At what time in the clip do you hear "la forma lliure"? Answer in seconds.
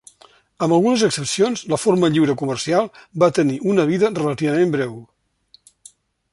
1.73-2.37